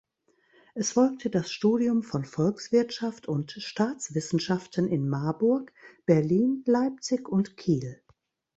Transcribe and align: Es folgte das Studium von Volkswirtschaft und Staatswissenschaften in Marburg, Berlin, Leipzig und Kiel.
Es 0.73 0.93
folgte 0.93 1.29
das 1.29 1.51
Studium 1.51 2.01
von 2.01 2.25
Volkswirtschaft 2.25 3.27
und 3.27 3.51
Staatswissenschaften 3.51 4.87
in 4.87 5.07
Marburg, 5.07 5.71
Berlin, 6.07 6.63
Leipzig 6.65 7.29
und 7.29 7.55
Kiel. 7.55 8.01